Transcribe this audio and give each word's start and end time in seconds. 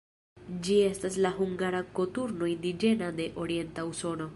Ĝi 0.67 0.77
estas 0.85 1.19
la 1.25 1.33
ununura 1.47 1.83
koturno 2.01 2.51
indiĝena 2.57 3.15
de 3.21 3.33
orienta 3.45 3.89
Usono. 3.93 4.29